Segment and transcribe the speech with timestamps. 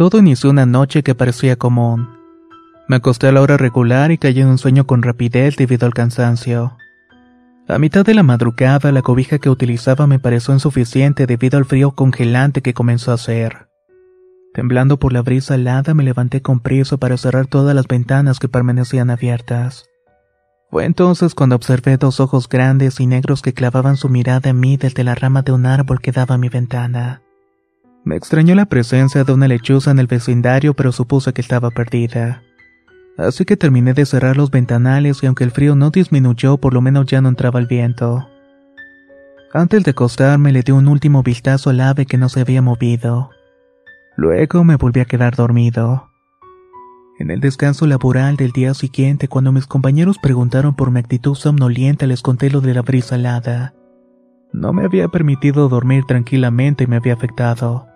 [0.00, 2.08] Todo inició una noche que parecía común.
[2.88, 5.92] Me acosté a la hora regular y caí en un sueño con rapidez debido al
[5.92, 6.78] cansancio.
[7.68, 11.90] A mitad de la madrugada la cobija que utilizaba me pareció insuficiente debido al frío
[11.90, 13.68] congelante que comenzó a hacer.
[14.54, 18.48] Temblando por la brisa helada me levanté con prisa para cerrar todas las ventanas que
[18.48, 19.84] permanecían abiertas.
[20.70, 24.78] Fue entonces cuando observé dos ojos grandes y negros que clavaban su mirada en mí
[24.78, 27.20] desde la rama de un árbol que daba a mi ventana.
[28.04, 32.42] Me extrañó la presencia de una lechuza en el vecindario, pero supuse que estaba perdida.
[33.18, 36.80] Así que terminé de cerrar los ventanales y aunque el frío no disminuyó, por lo
[36.80, 38.26] menos ya no entraba el viento.
[39.52, 43.30] Antes de acostarme le di un último vistazo al ave que no se había movido.
[44.16, 46.08] Luego me volví a quedar dormido.
[47.18, 52.06] En el descanso laboral del día siguiente, cuando mis compañeros preguntaron por mi actitud somnolienta,
[52.06, 53.74] les conté lo de la brisa helada.
[54.54, 57.89] No me había permitido dormir tranquilamente y me había afectado.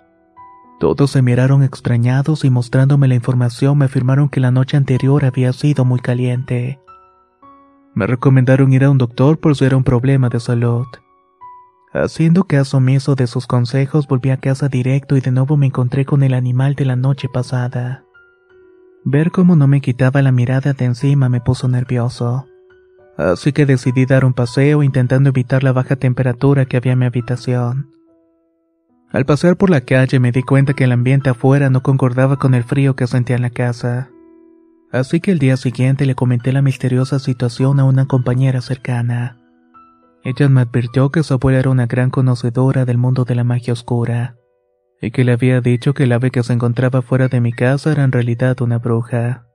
[0.78, 5.52] Todos se miraron extrañados y mostrándome la información me afirmaron que la noche anterior había
[5.52, 6.80] sido muy caliente.
[7.94, 10.86] Me recomendaron ir a un doctor por si era un problema de salud.
[11.92, 16.04] Haciendo caso omiso de sus consejos volví a casa directo y de nuevo me encontré
[16.04, 18.04] con el animal de la noche pasada.
[19.04, 22.46] Ver cómo no me quitaba la mirada de encima me puso nervioso.
[23.16, 27.06] Así que decidí dar un paseo intentando evitar la baja temperatura que había en mi
[27.06, 27.90] habitación.
[29.14, 32.52] Al pasar por la calle me di cuenta que el ambiente afuera no concordaba con
[32.52, 34.10] el frío que sentía en la casa.
[34.90, 39.38] Así que el día siguiente le comenté la misteriosa situación a una compañera cercana.
[40.24, 43.72] Ella me advirtió que su abuela era una gran conocedora del mundo de la magia
[43.72, 44.36] oscura,
[45.00, 47.92] y que le había dicho que el ave que se encontraba fuera de mi casa
[47.92, 49.46] era en realidad una bruja.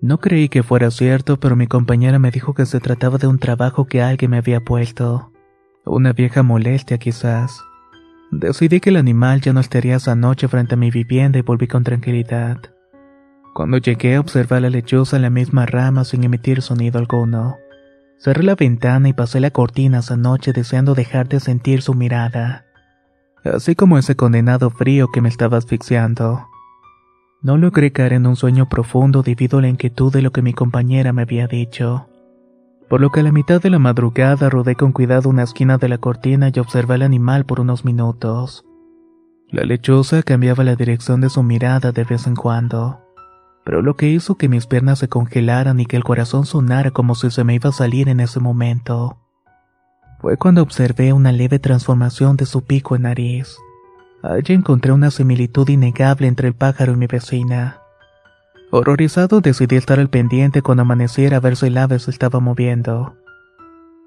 [0.00, 3.40] No creí que fuera cierto, pero mi compañera me dijo que se trataba de un
[3.40, 5.32] trabajo que alguien me había puesto.
[5.84, 7.60] Una vieja molestia quizás.
[8.30, 11.66] Decidí que el animal ya no estaría esa noche frente a mi vivienda y volví
[11.66, 12.58] con tranquilidad.
[13.54, 17.56] Cuando llegué observé a la lechuza en la misma rama sin emitir sonido alguno.
[18.18, 22.66] Cerré la ventana y pasé la cortina esa noche deseando dejar de sentir su mirada.
[23.44, 26.46] Así como ese condenado frío que me estaba asfixiando.
[27.40, 30.52] No logré caer en un sueño profundo debido a la inquietud de lo que mi
[30.52, 32.08] compañera me había dicho
[32.88, 35.88] por lo que a la mitad de la madrugada rodé con cuidado una esquina de
[35.88, 38.64] la cortina y observé al animal por unos minutos.
[39.50, 43.00] La lechosa cambiaba la dirección de su mirada de vez en cuando,
[43.64, 47.14] pero lo que hizo que mis piernas se congelaran y que el corazón sonara como
[47.14, 49.18] si se me iba a salir en ese momento
[50.20, 53.56] fue cuando observé una leve transformación de su pico en nariz.
[54.22, 57.80] Allí encontré una similitud innegable entre el pájaro y mi vecina.
[58.70, 63.16] Horrorizado decidí estar al pendiente cuando amaneciera a ver si el ave se estaba moviendo.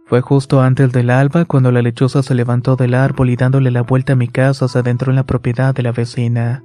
[0.06, 3.82] Fue justo antes del alba cuando la lechuza se levantó del árbol y dándole la
[3.82, 6.64] vuelta a mi casa se adentró en la propiedad de la vecina.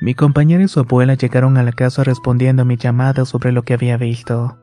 [0.00, 3.62] Mi compañera y su abuela llegaron a la casa respondiendo a mi llamada sobre lo
[3.62, 4.58] que había visto.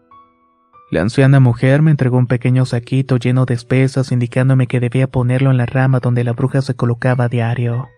[0.92, 5.52] La anciana mujer me entregó un pequeño saquito lleno de espesas indicándome que debía ponerlo
[5.52, 7.90] en la rama donde la bruja se colocaba a diario.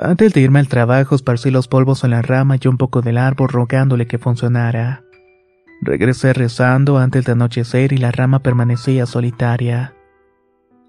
[0.00, 3.18] Antes de irme al trabajo esparcí los polvos en la rama y un poco del
[3.18, 5.02] árbol rogándole que funcionara.
[5.80, 9.94] Regresé rezando antes de anochecer y la rama permanecía solitaria.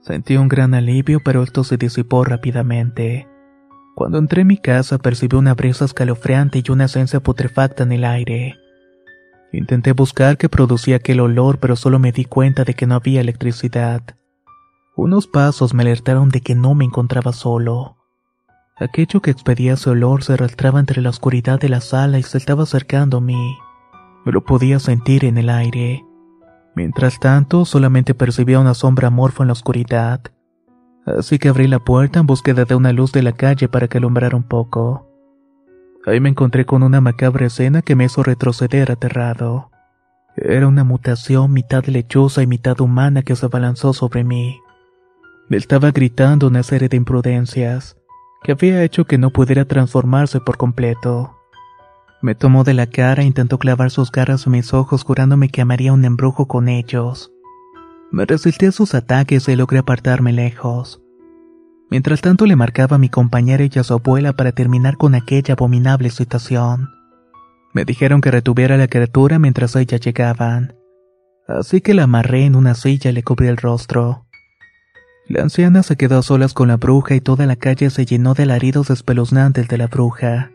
[0.01, 3.27] Sentí un gran alivio, pero esto se disipó rápidamente.
[3.95, 8.05] Cuando entré en mi casa percibí una brisa escalofriante y una esencia putrefacta en el
[8.05, 8.57] aire.
[9.51, 13.21] Intenté buscar qué producía aquel olor, pero solo me di cuenta de que no había
[13.21, 14.03] electricidad.
[14.95, 17.98] Unos pasos me alertaron de que no me encontraba solo.
[18.79, 22.37] Aquello que expedía ese olor se arrastraba entre la oscuridad de la sala y se
[22.37, 23.57] estaba acercando a mí.
[24.25, 26.05] Lo podía sentir en el aire.
[26.75, 30.21] Mientras tanto, solamente percibía una sombra amorfa en la oscuridad.
[31.05, 33.97] Así que abrí la puerta en búsqueda de una luz de la calle para que
[33.97, 35.07] alumbrara un poco.
[36.05, 39.71] Ahí me encontré con una macabra escena que me hizo retroceder aterrado.
[40.37, 44.57] Era una mutación mitad lechuza y mitad humana que se abalanzó sobre mí.
[45.49, 47.98] Me estaba gritando una serie de imprudencias
[48.43, 51.35] que había hecho que no pudiera transformarse por completo.
[52.21, 55.61] Me tomó de la cara e intentó clavar sus garras en mis ojos jurándome que
[55.61, 57.31] amaría un embrujo con ellos.
[58.11, 61.01] Me resistí a sus ataques y logré apartarme lejos.
[61.89, 65.53] Mientras tanto le marcaba a mi compañera y a su abuela para terminar con aquella
[65.53, 66.89] abominable situación.
[67.73, 70.75] Me dijeron que retuviera a la criatura mientras ellas llegaban.
[71.47, 74.25] Así que la amarré en una silla y le cubrí el rostro.
[75.29, 78.33] La anciana se quedó a solas con la bruja y toda la calle se llenó
[78.33, 80.51] de alaridos espeluznantes de la bruja.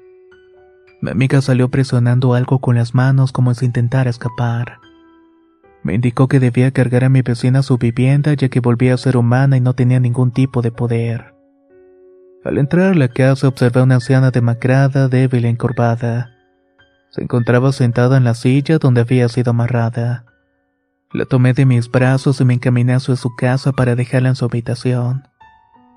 [1.00, 4.80] Mi amiga salió presionando algo con las manos como si intentara escapar.
[5.84, 8.98] Me indicó que debía cargar a mi vecina a su vivienda ya que volvía a
[8.98, 11.34] ser humana y no tenía ningún tipo de poder.
[12.44, 16.32] Al entrar a la casa observé a una anciana demacrada, débil e encorvada.
[17.10, 20.24] Se encontraba sentada en la silla donde había sido amarrada.
[21.14, 24.44] La tomé de mis brazos y me encaminé hacia su casa para dejarla en su
[24.44, 25.26] habitación.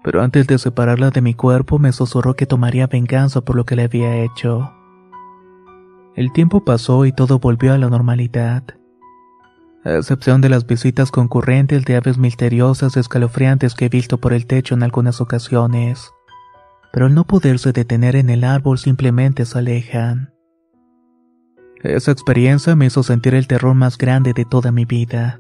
[0.04, 3.76] Pero antes de separarla de mi cuerpo me susurró que tomaría venganza por lo que
[3.76, 4.72] le había hecho.
[6.16, 8.64] El tiempo pasó y todo volvió a la normalidad
[9.88, 14.46] a excepción de las visitas concurrentes de aves misteriosas escalofriantes que he visto por el
[14.46, 16.12] techo en algunas ocasiones.
[16.92, 20.34] Pero al no poderse detener en el árbol simplemente se alejan.
[21.84, 25.40] Esa experiencia me hizo sentir el terror más grande de toda mi vida,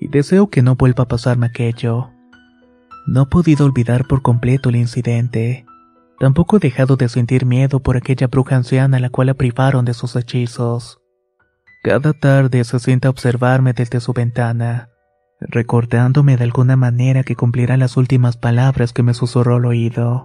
[0.00, 2.10] y deseo que no vuelva a pasarme aquello.
[3.06, 5.64] No he podido olvidar por completo el incidente.
[6.18, 9.84] Tampoco he dejado de sentir miedo por aquella bruja anciana a la cual la privaron
[9.84, 10.98] de sus hechizos.
[11.84, 14.88] Cada tarde se sienta a observarme desde su ventana,
[15.38, 20.24] recordándome de alguna manera que cumplirá las últimas palabras que me susurró al oído.